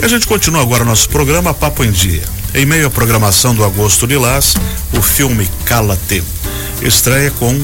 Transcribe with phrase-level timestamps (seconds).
[0.00, 2.22] E a gente continua agora nosso programa Papo em Dia.
[2.54, 4.54] Em meio à programação do Agosto Lilás,
[4.94, 6.24] o filme Cala-te
[6.80, 7.54] estreia com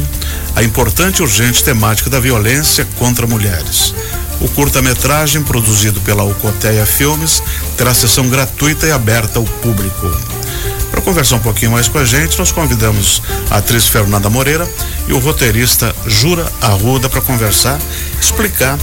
[0.55, 3.95] a importante e urgente temática da violência contra mulheres.
[4.39, 7.43] O curta-metragem, produzido pela Alcoteia Filmes,
[7.75, 10.07] terá sessão gratuita e aberta ao público.
[10.91, 14.71] Para conversar um pouquinho mais com a gente, nós convidamos a atriz Fernanda Moreira
[15.09, 17.79] e o roteirista Jura Arruda para conversar,
[18.21, 18.79] explicar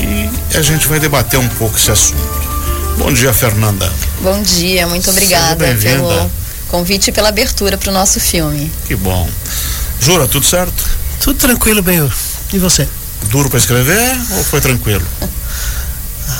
[0.00, 2.49] e a gente vai debater um pouco esse assunto.
[3.00, 3.90] Bom dia, Fernanda.
[4.20, 6.30] Bom dia, muito obrigada pelo
[6.68, 8.70] convite e pela abertura para o nosso filme.
[8.86, 9.26] Que bom.
[9.98, 10.84] Jura, tudo certo?
[11.18, 12.12] Tudo tranquilo, Benhur.
[12.52, 12.86] E você?
[13.30, 15.04] Duro para escrever ou foi tranquilo?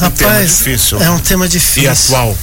[0.00, 1.02] Rapaz, um tema difícil.
[1.02, 1.82] É um tema difícil.
[1.82, 2.38] E atual.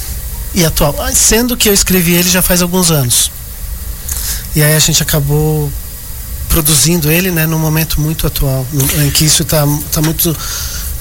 [0.55, 0.95] E atual.
[1.13, 3.31] Sendo que eu escrevi ele já faz alguns anos.
[4.55, 5.71] E aí a gente acabou
[6.49, 8.65] produzindo ele, né, num momento muito atual,
[8.97, 10.35] em que isso está tá muito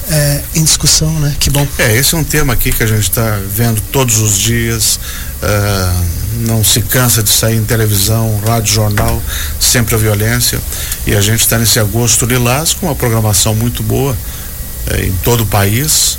[0.09, 1.35] é, em discussão, né?
[1.39, 1.67] Que bom.
[1.77, 4.99] É, esse é um tema aqui que a gente está vendo todos os dias.
[5.41, 6.05] Uh,
[6.47, 9.21] não se cansa de sair em televisão, rádio, jornal,
[9.59, 10.59] sempre a violência.
[11.05, 15.41] E a gente está nesse agosto lilás com uma programação muito boa uh, em todo
[15.41, 16.17] o país,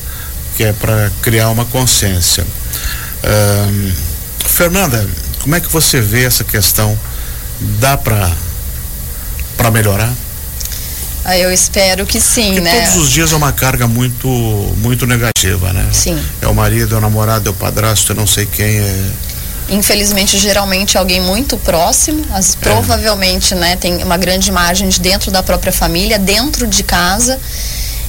[0.57, 2.45] que é para criar uma consciência.
[3.25, 3.93] Uh,
[4.47, 5.09] Fernanda,
[5.41, 6.99] como é que você vê essa questão?
[7.81, 8.31] Dá para
[9.73, 10.13] melhorar?
[11.25, 12.87] Ah, eu espero que sim, Porque né?
[12.87, 14.29] Todos os dias é uma carga muito,
[14.79, 15.89] muito negativa, né?
[15.93, 16.19] Sim.
[16.41, 19.11] É o marido, é o namorado, é o padrasto, eu não sei quem é.
[19.71, 22.57] Infelizmente, geralmente é alguém muito próximo, as, é.
[22.61, 27.39] provavelmente, né, tem uma grande margem de dentro da própria família, dentro de casa.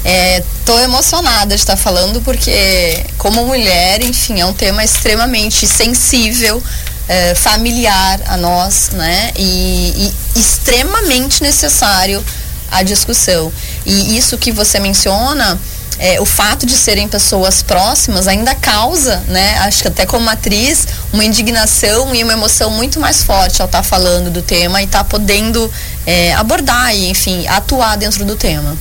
[0.01, 6.63] Estou é, emocionada de estar falando porque, como mulher, enfim, é um tema extremamente sensível,
[7.09, 9.31] é, familiar a nós, né?
[9.35, 12.23] E, e extremamente necessário
[12.71, 13.51] a discussão.
[13.85, 15.59] E isso que você menciona,
[15.99, 20.87] é, o fato de serem pessoas próximas ainda causa, né, acho que até como atriz,
[21.11, 24.85] uma indignação e uma emoção muito mais forte ao estar tá falando do tema e
[24.85, 25.69] estar tá podendo
[26.05, 28.77] é, abordar e, enfim, atuar dentro do tema.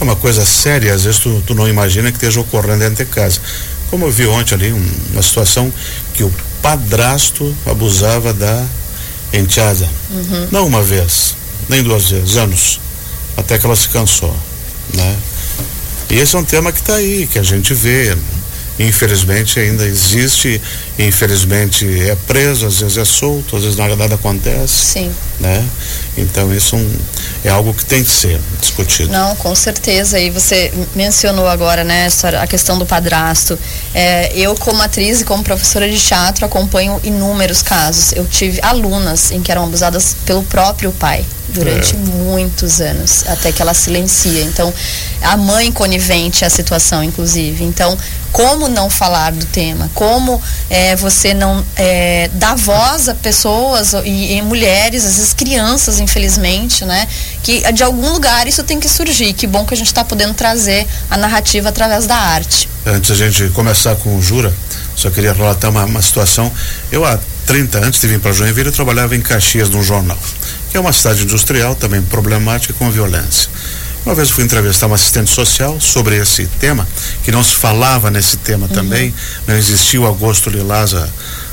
[0.00, 3.10] É uma coisa séria, às vezes tu, tu não imagina que esteja ocorrendo dentro de
[3.10, 3.40] casa.
[3.90, 5.72] Como eu vi ontem ali, um, uma situação
[6.14, 6.32] que o
[6.62, 8.64] padrasto abusava da
[9.32, 9.88] enteada.
[10.10, 10.48] Uhum.
[10.52, 11.34] Não uma vez,
[11.68, 12.83] nem duas vezes, anos
[13.36, 14.34] até que ela se cansou,
[14.94, 15.16] né?
[16.10, 18.16] E esse é um tema que está aí, que a gente vê.
[18.76, 20.60] Infelizmente ainda existe,
[20.98, 24.92] infelizmente é preso, às vezes é solto, às vezes nada acontece.
[24.92, 25.12] Sim.
[25.44, 25.68] Né?
[26.16, 26.96] Então isso um,
[27.44, 29.12] é algo que tem que ser discutido.
[29.12, 30.18] Não, com certeza.
[30.18, 32.08] E você mencionou agora, né,
[32.40, 33.58] a questão do padrasto.
[33.92, 38.12] É, eu, como atriz e como professora de teatro, acompanho inúmeros casos.
[38.12, 41.98] Eu tive alunas em que eram abusadas pelo próprio pai durante é.
[41.98, 44.42] muitos anos, até que ela silencia.
[44.42, 44.72] Então,
[45.22, 47.64] a mãe conivente à situação, inclusive.
[47.64, 47.96] Então,
[48.32, 49.88] como não falar do tema?
[49.94, 56.00] Como é, você não é, dar voz a pessoas e, e, mulheres, às vezes crianças,
[56.00, 57.06] infelizmente, né?
[57.42, 59.32] Que de algum lugar isso tem que surgir.
[59.32, 62.68] Que bom que a gente está podendo trazer a narrativa através da arte.
[62.86, 64.54] Antes a gente começar com o Jura,
[64.96, 66.50] só queria relatar uma, uma situação.
[66.90, 70.18] Eu há 30 antes de vir para Joinville, eu trabalhava em Caxias num jornal
[70.74, 73.48] que é uma cidade industrial também problemática com violência.
[74.04, 76.84] Uma vez eu fui entrevistar uma assistente social sobre esse tema,
[77.22, 78.72] que não se falava nesse tema uhum.
[78.72, 79.14] também,
[79.46, 81.08] não existia o agosto lilás há,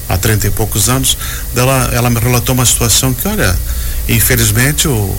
[0.07, 1.17] há 30 e poucos anos.
[1.53, 3.57] Dela, ela me relatou uma situação que, olha,
[4.07, 5.15] infelizmente o,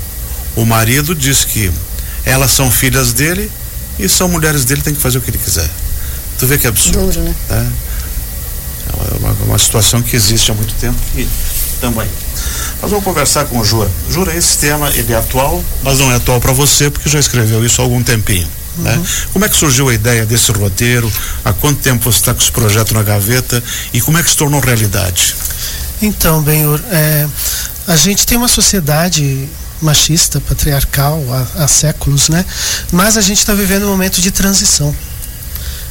[0.56, 1.72] o marido diz que
[2.25, 3.50] elas são filhas dele
[3.98, 5.69] e são mulheres dele, tem que fazer o que ele quiser.
[6.38, 6.98] Tu vê que absurdo.
[6.98, 7.34] Duro, né?
[7.50, 11.26] É, é uma, uma, situação que existe há muito tempo e
[11.81, 12.09] também.
[12.81, 13.91] Nós vamos conversar com o Jura.
[14.10, 17.64] Jura, esse tema ele é atual, mas não é atual para você porque já escreveu
[17.64, 18.49] isso há algum tempinho.
[18.78, 18.97] Né?
[18.97, 19.05] Uhum.
[19.33, 21.10] Como é que surgiu a ideia desse roteiro?
[21.44, 23.62] Há quanto tempo você está com esse projeto na gaveta?
[23.93, 25.34] E como é que se tornou realidade?
[26.00, 27.27] Então, Benhur, é,
[27.87, 29.49] a gente tem uma sociedade
[29.81, 32.44] machista, patriarcal há, há séculos, né?
[32.91, 34.94] Mas a gente está vivendo um momento de transição.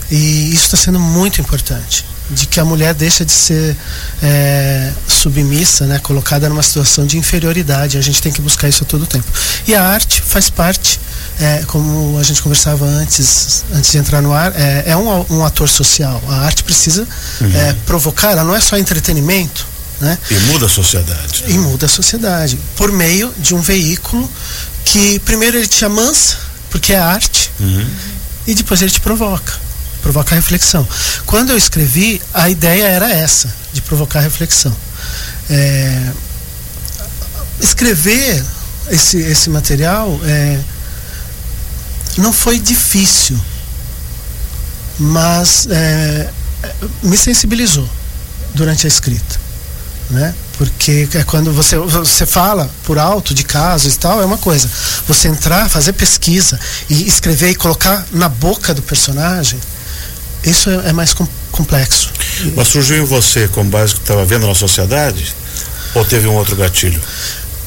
[0.09, 3.76] E isso está sendo muito importante de que a mulher deixa de ser
[4.23, 7.97] é, submissa, né, colocada numa situação de inferioridade.
[7.97, 9.28] A gente tem que buscar isso a todo tempo.
[9.67, 11.00] E a arte faz parte,
[11.41, 15.43] é, como a gente conversava antes, antes de entrar no ar, é, é um, um,
[15.43, 16.22] ator social.
[16.29, 17.08] A arte precisa
[17.41, 17.52] uhum.
[17.55, 19.66] É, provocar, ela não é só entretenimento.
[19.99, 20.17] Né?
[20.29, 21.43] E muda a sociedade.
[21.47, 22.59] E muda a sociedade.
[22.76, 24.29] Por meio de um veículo
[24.85, 26.38] que primeiro ele te amansa,
[26.70, 27.88] porque é arte, uhum.
[28.47, 29.53] e depois ele te provoca
[30.02, 30.88] provocar reflexão.
[31.28, 34.76] Quando eu escrevi, a ideia era essa, de provocar reflexão.
[35.49, 36.11] É,
[37.61, 38.43] escrever
[38.90, 40.59] esse, esse material é,
[42.17, 43.40] não foi difícil,
[44.99, 46.29] mas é,
[47.03, 47.87] me sensibilizou
[48.53, 49.40] durante a escrita,
[50.09, 50.34] né?
[50.58, 54.69] Porque é quando você, você fala por alto de casos e tal, é uma coisa.
[55.08, 56.59] Você entrar, fazer pesquisa
[56.90, 59.59] e escrever e colocar na boca do personagem,
[60.43, 62.11] isso é, é mais com, complexo.
[62.55, 65.35] Mas surgiu em você com base que estava vendo na sociedade?
[65.96, 67.02] Ou teve um outro gatilho?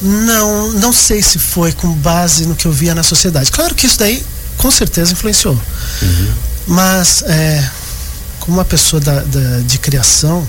[0.01, 3.51] Não, não sei se foi com base no que eu via na sociedade.
[3.51, 4.23] Claro que isso daí
[4.65, 5.53] com certeza influenciou.
[6.01, 6.33] Uhum.
[6.65, 7.69] Mas é,
[8.39, 10.47] como uma pessoa da, da de criação,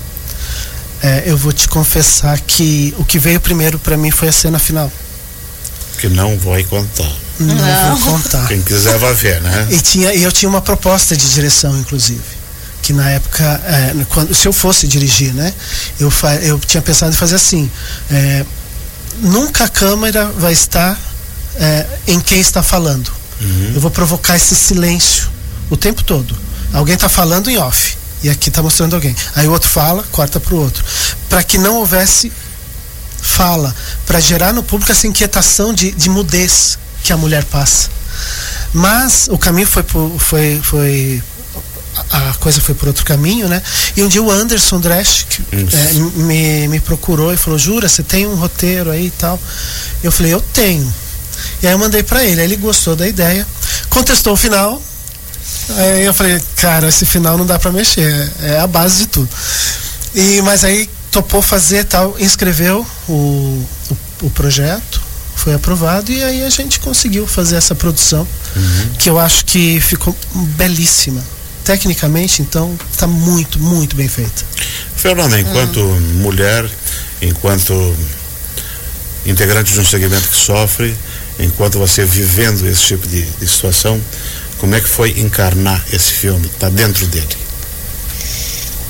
[1.02, 4.58] é, eu vou te confessar que o que veio primeiro para mim foi a cena
[4.58, 4.90] final.
[5.98, 7.12] Que não vai contar.
[7.38, 7.96] Não, não.
[7.96, 8.48] vou contar.
[8.48, 9.68] Quem quiser vai ver, né?
[9.70, 12.22] E, tinha, e eu tinha uma proposta de direção, inclusive.
[12.80, 15.52] Que na época, é, quando, se eu fosse dirigir, né?
[16.00, 17.70] Eu, fa, eu tinha pensado em fazer assim.
[18.10, 18.46] É,
[19.20, 20.98] nunca a câmera vai estar
[21.56, 23.15] é, em quem está falando.
[23.40, 23.72] Uhum.
[23.74, 25.28] Eu vou provocar esse silêncio
[25.70, 26.36] o tempo todo.
[26.72, 29.14] Alguém está falando em off e aqui está mostrando alguém.
[29.34, 30.84] Aí o outro fala, corta para o outro.
[31.28, 32.32] Para que não houvesse
[33.20, 33.74] fala,
[34.06, 37.88] para gerar no público essa inquietação de, de mudez que a mulher passa.
[38.72, 41.22] Mas o caminho foi, por, foi, foi
[42.10, 43.62] a coisa foi por outro caminho, né?
[43.96, 48.26] E um dia o Anderson Dresch é, me, me procurou e falou: Jura, você tem
[48.26, 49.40] um roteiro aí e tal?
[50.02, 50.92] Eu falei: Eu tenho.
[51.62, 52.40] E aí eu mandei para ele.
[52.40, 53.46] Aí ele gostou da ideia,
[53.88, 54.82] contestou o final,
[55.68, 59.28] Aí eu falei, cara, esse final não dá para mexer, é a base de tudo.
[60.14, 65.02] E, mas aí topou fazer tal, inscreveu o, o, o projeto,
[65.34, 68.90] foi aprovado e aí a gente conseguiu fazer essa produção, uhum.
[68.98, 70.16] que eu acho que ficou
[70.56, 71.22] belíssima.
[71.64, 74.44] Tecnicamente, então, está muito, muito bem feita.
[74.94, 76.00] Fernanda, enquanto uhum.
[76.20, 76.64] mulher,
[77.20, 77.96] enquanto
[79.24, 80.96] integrante de um segmento que sofre,
[81.38, 84.00] enquanto você vivendo esse tipo de, de situação,
[84.58, 86.48] como é que foi encarnar esse filme?
[86.58, 87.36] Tá dentro dele?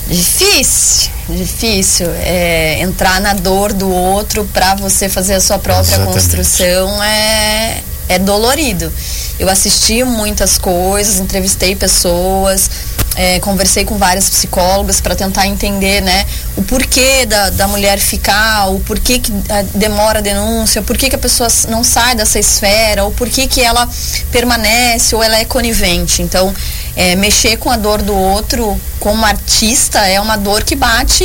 [0.09, 2.07] Difícil, difícil.
[2.11, 6.15] É, entrar na dor do outro para você fazer a sua própria Exatamente.
[6.15, 8.93] construção é, é dolorido.
[9.39, 12.71] Eu assisti muitas coisas, entrevistei pessoas,
[13.17, 18.69] é, conversei com várias psicólogas para tentar entender né, o porquê da, da mulher ficar,
[18.69, 22.39] o porquê que a, demora a denúncia, o porquê que a pessoa não sai dessa
[22.39, 23.89] esfera, o porquê que ela
[24.31, 26.21] permanece ou ela é conivente.
[26.21, 26.55] Então,
[26.95, 31.25] é, mexer com a dor do outro como artista é uma dor que bate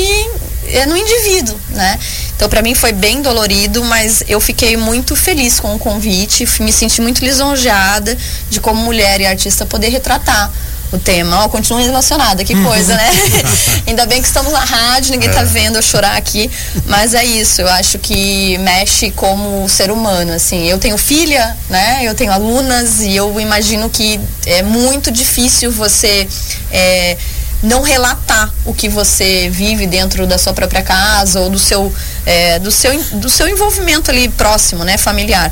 [0.68, 2.00] é no indivíduo, né?
[2.36, 6.72] Então, para mim foi bem dolorido, mas eu fiquei muito feliz com o convite, me
[6.72, 8.18] senti muito lisonjeada
[8.50, 10.52] de como mulher e artista poder retratar
[10.92, 11.42] o tema.
[11.42, 13.10] Ó, oh, continuo emocionada, que coisa, né?
[13.88, 15.46] Ainda bem que estamos na rádio, ninguém tá é.
[15.46, 16.50] vendo eu chorar aqui,
[16.86, 20.68] mas é isso, eu acho que mexe como ser humano, assim.
[20.68, 22.02] Eu tenho filha, né?
[22.04, 26.28] Eu tenho alunas e eu imagino que é muito difícil você
[26.72, 27.18] é,
[27.64, 31.94] não relatar o que você vive dentro da sua própria casa ou do seu,
[32.26, 34.98] é, do seu, do seu envolvimento ali próximo, né?
[34.98, 35.52] Familiar.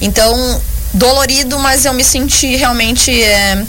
[0.00, 0.60] Então,
[0.92, 3.64] dolorido, mas eu me senti realmente é,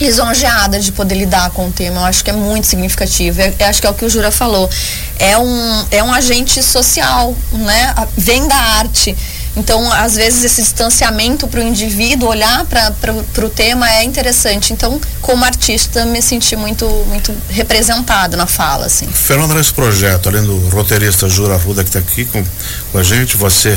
[0.00, 2.00] lisonjeada de poder lidar com o tema.
[2.00, 3.40] Eu acho que é muito significativo.
[3.40, 4.68] Eu, acho que é o que o Jura falou.
[5.18, 7.94] É um, é um agente social, né?
[8.16, 9.16] Vem da arte.
[9.56, 14.72] Então, às vezes, esse distanciamento para o indivíduo, olhar para o tema é interessante.
[14.72, 18.86] Então, como artista, me senti muito, muito representado na fala.
[18.86, 19.08] Assim.
[19.08, 22.44] Fernanda, nesse projeto, além do roteirista Jura Ruda que está aqui com,
[22.92, 23.76] com a gente, você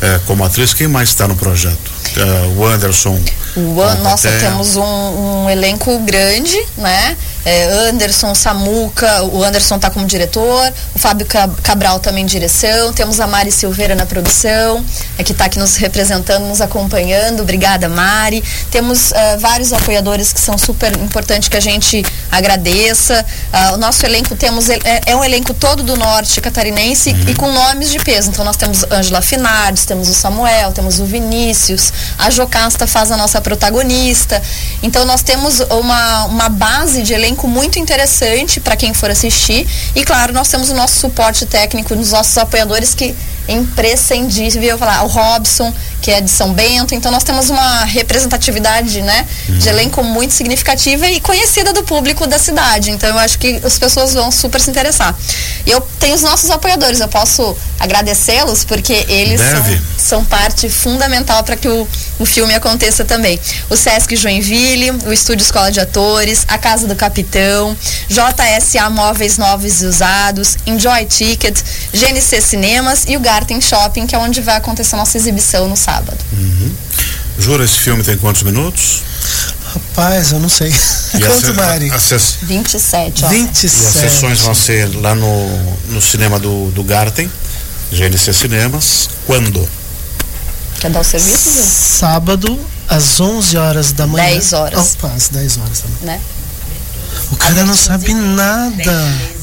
[0.00, 1.90] é, como atriz, quem mais está no projeto?
[2.16, 3.18] É, o Anderson.
[3.56, 7.16] O An nossa, temos um, um, elenco grande, né?
[7.44, 11.26] É, Anderson, Samuca, o Anderson está como diretor, o Fábio
[11.62, 14.84] Cabral também em direção, temos a Mari Silveira na produção,
[15.18, 17.40] é que está aqui nos representando, nos acompanhando.
[17.40, 18.42] Obrigada, Mari.
[18.70, 23.24] Temos uh, vários apoiadores que são super importantes que a gente agradeça.
[23.52, 27.28] Uh, o nosso elenco temos é, é, um elenco todo do norte catarinense uhum.
[27.28, 28.30] e com nomes de peso.
[28.30, 33.16] Então nós temos Ângela Finardes, temos o Samuel, temos o Vinícius, a Jocasta faz a
[33.16, 34.40] nossa protagonista.
[34.82, 39.66] Então nós temos uma, uma base de elenco muito interessante para quem for assistir.
[39.94, 43.14] E claro, nós temos o nosso suporte técnico dos nossos apoiadores que
[43.48, 49.02] é imprescindível falar o Robson que é de São Bento então nós temos uma representatividade
[49.02, 49.58] né uhum.
[49.58, 53.78] de elenco muito significativa e conhecida do público da cidade então eu acho que as
[53.78, 55.16] pessoas vão super se interessar
[55.66, 61.42] e eu tenho os nossos apoiadores eu posso agradecê-los porque eles são, são, parte fundamental
[61.42, 61.86] para que o,
[62.22, 63.38] o filme aconteça também
[63.68, 67.76] o Sesc Joinville o Estúdio Escola de Atores a Casa do Capitão
[68.08, 71.58] JSA Móveis Novos e Usados Enjoy Ticket
[71.92, 75.76] GNC Cinemas e o Garten Shopping, que é onde vai acontecer a nossa exibição no
[75.76, 76.18] sábado.
[76.32, 76.72] Uhum.
[77.38, 79.02] Jura, esse filme tem quantos minutos?
[79.74, 80.68] Rapaz, eu não sei.
[81.14, 81.90] E Quanto, a, Mari?
[81.90, 83.28] a, a, ses- 27, ó.
[83.28, 83.82] 27.
[83.82, 87.30] e as sessões vão ser lá no, no cinema do, do Garten,
[87.90, 89.08] GNC Cinemas.
[89.26, 89.68] Quando?
[90.82, 91.62] Quer dar o serviço, Gil?
[91.62, 92.58] Sábado,
[92.88, 94.26] às 11 horas da manhã.
[94.26, 94.94] 10 horas.
[94.96, 95.96] Opa, às 10 horas também.
[96.02, 96.20] Né?
[97.30, 98.92] O cara não sabe nada.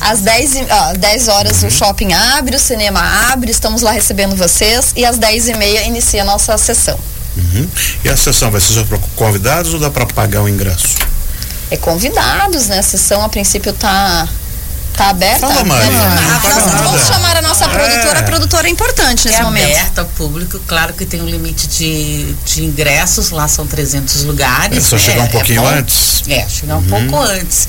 [0.02, 3.00] Às 10, e- ó, 10 horas o shopping abre, o cinema
[3.32, 7.00] abre, estamos lá recebendo vocês e às 10 e meia inicia a nossa sessão.
[7.38, 7.70] Uhum.
[8.04, 10.98] E a sessão vai ser só para convidados ou dá para pagar o ingresso?
[11.72, 12.80] É convidados, né?
[12.80, 14.28] A sessão a princípio tá,
[15.00, 15.48] tá aberta.
[15.48, 17.68] Fala, Mari, Ah, nós vamos chamar a nossa É.
[17.70, 18.20] produtora.
[18.20, 19.64] A produtora é importante nesse É momento.
[19.72, 24.78] aberto ao público, claro que tem um limite de, de ingressos, lá são 300 lugares.
[24.78, 25.68] É só chegar um pouquinho bom.
[25.70, 26.22] antes.
[26.28, 27.68] É, chegar um pouco antes.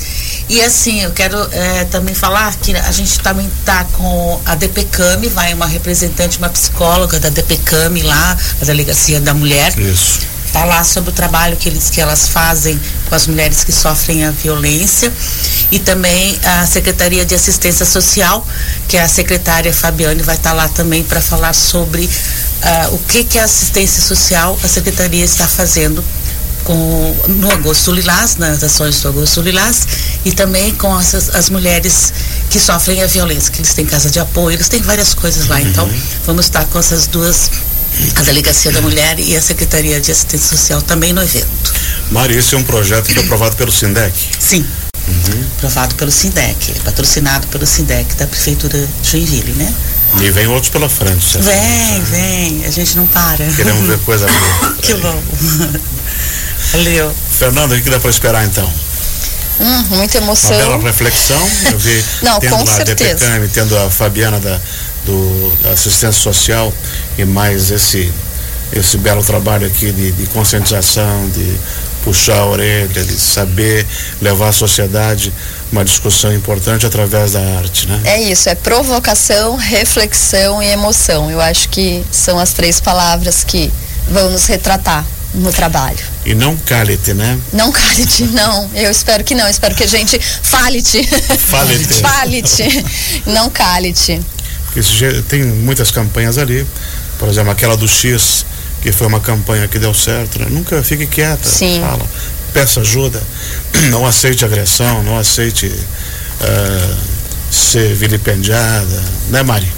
[0.49, 5.21] E assim, eu quero é, também falar que a gente também tá com a DPCAM,
[5.29, 10.19] vai uma representante, uma psicóloga da DPCAM lá, a Delegacia da Mulher, Isso.
[10.51, 14.31] Falar sobre o trabalho que, eles, que elas fazem com as mulheres que sofrem a
[14.31, 15.11] violência
[15.71, 18.45] e também a Secretaria de Assistência Social,
[18.87, 22.09] que é a secretária Fabiane vai estar lá também para falar sobre
[22.61, 26.03] ah, o que que a assistência social a secretaria está fazendo
[26.63, 29.87] com no Agosto Lilás, nas ações do Agosto Lilás
[30.23, 32.13] e também com as, as mulheres
[32.49, 35.61] que sofrem a violência, que eles têm casa de apoio, eles têm várias coisas lá.
[35.61, 35.89] Então,
[36.25, 37.49] vamos estar com essas duas
[38.15, 41.73] a Delegacia da Mulher e a Secretaria de Assistência Social também no evento.
[42.09, 44.13] Mari, esse é um projeto que foi aprovado pelo Sindec.
[44.39, 44.65] Sim.
[45.57, 49.73] Aprovado pelo SINDEC, patrocinado pelo SINDEC da Prefeitura de Joinville, né?
[50.19, 51.23] E vem outros pela frente.
[51.23, 51.45] certo?
[51.45, 53.45] Vem, vem, a gente não para.
[53.53, 54.75] Queremos ver coisa boa.
[54.81, 55.23] que bom.
[56.73, 57.13] Valeu.
[57.37, 58.71] Fernando, o que dá para esperar então?
[59.59, 60.57] Hum, muita Uma emoção.
[60.57, 61.49] bela reflexão.
[61.71, 63.25] Eu vi Não, tendo com a certeza.
[63.25, 64.59] DPCAM, tendo a Fabiana da,
[65.05, 66.73] do, da assistência social
[67.17, 68.11] e mais esse,
[68.73, 71.57] esse belo trabalho aqui de, de conscientização, de
[72.03, 73.85] puxar a orelha, de saber
[74.21, 75.31] levar à sociedade
[75.71, 78.01] uma discussão importante através da arte, né?
[78.03, 81.31] É isso, é provocação, reflexão e emoção.
[81.31, 83.71] Eu acho que são as três palavras que
[84.09, 85.99] vão nos retratar no trabalho.
[86.25, 87.39] E não cale-te, né?
[87.53, 88.69] Não cale-te, não.
[88.75, 89.47] Eu espero que não.
[89.47, 91.03] Espero que a gente fale-te.
[91.37, 91.93] Fale-te.
[91.93, 92.85] Fale-te.
[93.25, 94.21] Não cale-te.
[94.75, 96.65] Je- tem muitas campanhas ali,
[97.19, 98.45] por exemplo, aquela do X,
[98.81, 100.47] que foi uma campanha que deu certo, né?
[100.49, 101.79] Nunca fique quieta, Sim.
[101.81, 102.05] fala,
[102.53, 103.21] peça ajuda,
[103.91, 105.71] não aceite agressão, não aceite
[106.41, 106.95] ah,
[107.51, 109.71] ser vilipendiada, né Mari?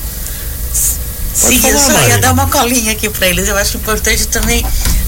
[1.41, 2.09] Pode Sim, falar, eu só Mari.
[2.09, 3.47] ia dar uma colinha aqui para eles.
[3.47, 4.63] Eu acho importante também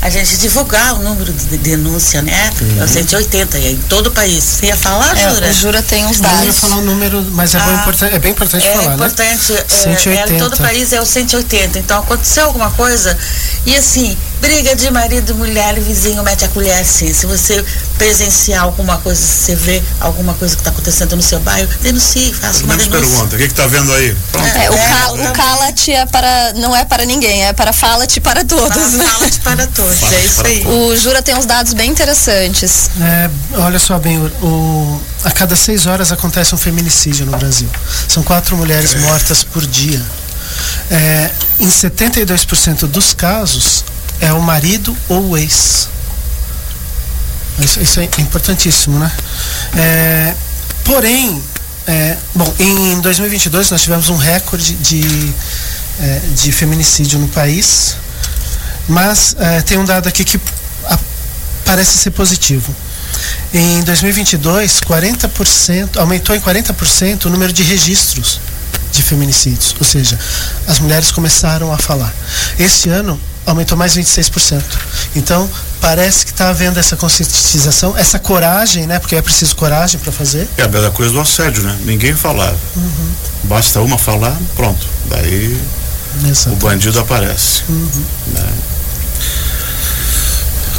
[0.06, 2.52] a gente divulgar o número de denúncia, né?
[2.80, 5.50] É o 180, e é em todo o você ia falar, É, Jura?
[5.50, 6.60] o Jura tem os Eu não ia dados.
[6.60, 8.96] falar o número, mas é, Ah, importan- é bem importante É falar, né?
[8.96, 10.32] importante, é, 180.
[10.34, 11.80] é, em todo o país é o 180.
[11.80, 13.18] Então aconteceu alguma coisa
[13.66, 17.12] e assim, briga de marido, mulher, vizinho mete a colher assim.
[17.14, 17.64] Se você
[17.98, 22.32] presenciar alguma coisa, se você vê alguma coisa que está acontecendo no seu bairro, denuncie,
[22.34, 22.92] faça uma denúncia.
[23.00, 24.16] pergunta, o que que tá vendo aí?
[24.32, 24.48] Pronto.
[24.48, 27.74] É, o, É, ca- tá o cala-te é para, não é para ninguém, é para
[27.74, 28.94] fala-te para todos.
[28.94, 29.06] né?
[29.06, 30.66] Fala-te para todos, Fala-te é isso aí.
[30.68, 32.90] O Jura tem uns dados bem interessantes.
[33.02, 37.68] É, olha só bem, o, o- a cada seis horas acontece um feminicídio no Brasil.
[38.08, 40.02] São quatro mulheres mortas por dia.
[40.92, 43.84] É, em 72% dos casos
[44.26, 45.88] é o marido ou o ex.
[47.60, 49.12] Isso, isso é importantíssimo, né?
[49.78, 50.36] É,
[50.84, 51.42] porém,
[51.88, 55.34] é, bom, em 2022 nós tivemos um recorde de,
[56.02, 57.96] é, de feminicídio no país,
[58.88, 60.40] mas é, tem um dado aqui que
[61.64, 62.76] parece ser positivo.
[63.54, 68.40] Em 2022, 40%, aumentou em 40% o número de registros
[68.92, 70.18] de feminicídios, ou seja,
[70.68, 72.14] as mulheres começaram a falar.
[72.58, 74.64] Este ano aumentou mais 26%.
[75.16, 75.50] Então,
[75.80, 79.00] parece que está havendo essa conscientização, essa coragem, né?
[79.00, 80.48] Porque é preciso coragem para fazer.
[80.58, 81.78] É a mesma coisa do assédio, né?
[81.86, 82.58] Ninguém falava.
[83.44, 84.86] Basta uma falar, pronto.
[85.10, 85.60] Daí
[86.24, 86.56] o Exato.
[86.58, 87.64] bandido aparece.
[87.70, 88.50] né?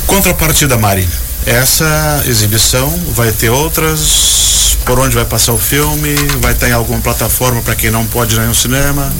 [0.06, 1.06] Contrapartida, Mari.
[1.44, 4.76] Essa exibição vai ter outras.
[4.84, 6.14] Por onde vai passar o filme?
[6.40, 9.12] Vai estar em alguma plataforma para quem não pode ir no cinema?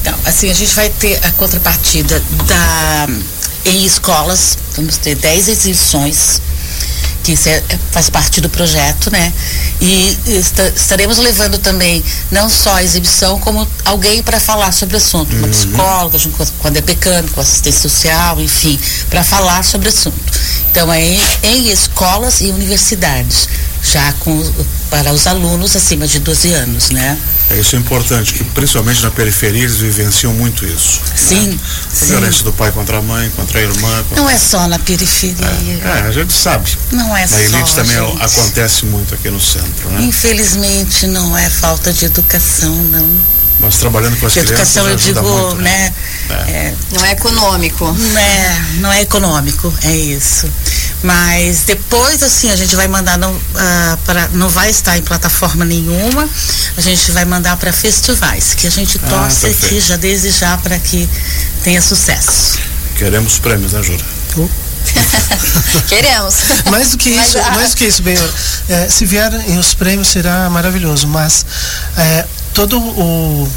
[0.00, 3.08] Então, assim, a gente vai ter a contrapartida da
[3.64, 6.40] em escolas, vamos ter 10 exibições,
[7.22, 9.30] que isso é- faz parte do projeto, né?
[9.82, 14.96] E esta- estaremos levando também não só a exibição, como alguém para falar sobre o
[14.96, 18.80] assunto, uma psicóloga, junto com a- com a com a assistência social, enfim,
[19.10, 20.16] para falar sobre o assunto.
[20.70, 23.46] Então, é em, em escolas e universidades.
[23.82, 24.52] já com,
[24.90, 27.18] para os alunos acima de 12 anos, né?
[27.50, 31.00] É isso é importante, que principalmente na periferia eles vivenciam muito isso.
[31.16, 31.48] Sim.
[31.48, 31.58] Né?
[31.90, 32.06] A sim.
[32.06, 34.04] violência do pai contra a mãe, contra a irmã.
[34.04, 34.22] Contra...
[34.22, 35.46] Não é só na periferia.
[35.84, 36.76] É, é, a gente sabe.
[36.92, 37.34] Não é na só.
[37.36, 38.22] Na elite também gente.
[38.22, 40.02] acontece muito aqui no centro, né?
[40.02, 43.08] Infelizmente não é falta de educação, não.
[43.58, 45.92] Mas trabalhando com as de crianças educação eu digo, muito, né?
[46.30, 46.34] É.
[46.50, 47.84] É, Não é econômico.
[47.84, 50.50] não é, não é econômico, é isso.
[51.02, 55.64] Mas depois, assim, a gente vai mandar, não, ah, para, não vai estar em plataforma
[55.64, 56.28] nenhuma,
[56.76, 59.66] a gente vai mandar para festivais, que a gente Ah, torce perfeito.
[59.66, 61.08] aqui já desde já para que
[61.64, 62.58] tenha sucesso.
[62.96, 64.04] Queremos prêmios, né, Jura?
[65.88, 66.34] Queremos.
[66.70, 68.16] Mais do que Mas, isso, ah, mais do que isso, bem,
[68.68, 71.44] é, se vierem os prêmios será maravilhoso, mas
[71.96, 73.48] é, todo o,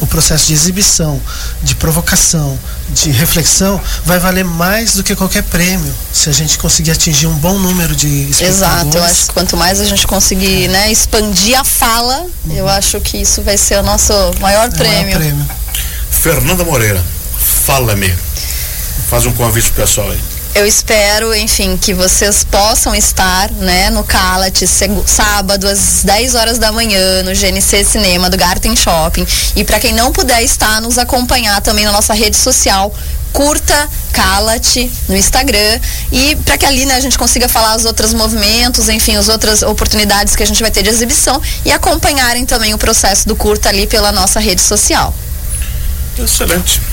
[0.00, 1.20] o processo de exibição,
[1.62, 2.58] de provocação,
[2.92, 7.34] de reflexão vai valer mais do que qualquer prêmio, se a gente conseguir atingir um
[7.34, 8.56] bom número de espectadores.
[8.56, 13.00] Exato, eu acho que quanto mais a gente conseguir né, expandir a fala, eu acho
[13.00, 15.18] que isso vai ser o nosso maior é o maior prêmio.
[15.18, 15.46] prêmio.
[16.10, 17.04] Fernanda Moreira,
[17.64, 18.14] fala-me.
[19.08, 20.20] Faz um convite pessoal aí.
[20.54, 24.62] Eu espero, enfim, que vocês possam estar, né, no Calat,
[25.06, 29.26] sábado às 10 horas da manhã, no GNC Cinema do Garten Shopping.
[29.56, 32.94] E para quem não puder estar, nos acompanhar também na nossa rede social,
[33.32, 35.80] curta Calat no Instagram
[36.12, 39.62] e para que ali né, a gente consiga falar os outros movimentos, enfim, as outras
[39.62, 43.70] oportunidades que a gente vai ter de exibição e acompanharem também o processo do curta
[43.70, 45.14] ali pela nossa rede social.
[46.18, 46.91] Excelente.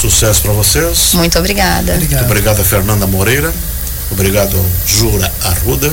[0.00, 1.14] Sucesso para vocês.
[1.14, 1.92] Muito obrigada.
[1.92, 2.24] Muito Obrigado.
[2.24, 3.52] obrigado a Fernanda Moreira.
[4.10, 5.92] Obrigado ao Jura Arruda.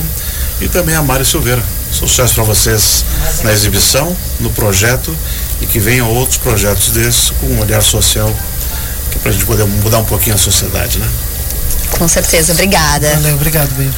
[0.60, 1.62] E também a Mari Silveira.
[1.90, 3.04] Sucesso para vocês
[3.42, 5.16] na exibição, no projeto
[5.60, 8.30] e que venham outros projetos desses com um olhar social
[9.10, 11.08] que para a gente poder mudar um pouquinho a sociedade, né?
[11.92, 13.08] Com certeza, obrigada.
[13.14, 13.90] Valeu, obrigado, bem.